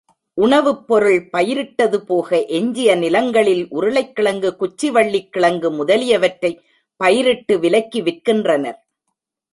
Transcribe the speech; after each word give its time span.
உணவுப் 0.37 0.87
பொருள் 0.87 1.29
பயிரிட்டது 1.37 1.97
போக 1.97 2.45
எஞ்சிய 2.45 2.95
நிலங்களில் 2.95 3.67
உருளைக்கிழங்கு, 3.69 4.55
குச்சி 4.55 4.89
வள்ளிக்கிழங்கு 4.89 5.71
முதலியவற்றைப் 5.71 6.61
பயிரிட்டு 6.97 7.59
விலைக்கு 7.59 8.01
விற்கின்றனர். 8.01 8.79